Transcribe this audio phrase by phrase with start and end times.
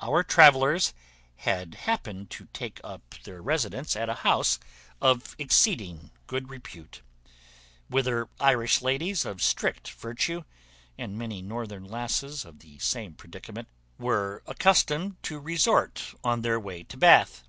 [0.00, 0.94] Our travellers
[1.38, 4.60] had happened to take up their residence at a house
[5.00, 7.02] of exceeding good repute,
[7.88, 10.44] whither Irish ladies of strict virtue,
[10.96, 13.66] and many northern lasses of the same predicament,
[13.98, 17.38] were accustomed to resort in their way to Bath.